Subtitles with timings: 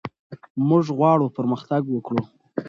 [0.67, 2.21] موږ غواړو پرمختګ وکړو.